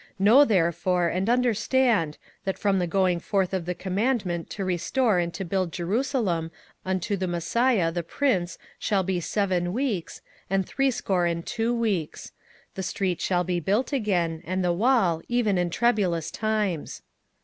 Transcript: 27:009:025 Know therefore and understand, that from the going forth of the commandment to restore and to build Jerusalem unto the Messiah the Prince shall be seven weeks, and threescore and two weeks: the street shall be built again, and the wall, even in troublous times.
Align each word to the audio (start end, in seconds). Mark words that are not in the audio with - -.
27:009:025 0.19 0.25
Know 0.25 0.45
therefore 0.45 1.07
and 1.09 1.29
understand, 1.29 2.17
that 2.43 2.57
from 2.57 2.79
the 2.79 2.87
going 2.87 3.19
forth 3.19 3.53
of 3.53 3.67
the 3.67 3.75
commandment 3.75 4.49
to 4.49 4.65
restore 4.65 5.19
and 5.19 5.31
to 5.35 5.45
build 5.45 5.71
Jerusalem 5.71 6.49
unto 6.83 7.15
the 7.15 7.27
Messiah 7.27 7.91
the 7.91 8.01
Prince 8.01 8.57
shall 8.79 9.03
be 9.03 9.19
seven 9.19 9.71
weeks, 9.73 10.21
and 10.49 10.65
threescore 10.65 11.27
and 11.27 11.45
two 11.45 11.71
weeks: 11.75 12.31
the 12.73 12.81
street 12.81 13.21
shall 13.21 13.43
be 13.43 13.59
built 13.59 13.93
again, 13.93 14.41
and 14.43 14.63
the 14.65 14.73
wall, 14.73 15.21
even 15.29 15.59
in 15.59 15.69
troublous 15.69 16.31
times. 16.31 17.03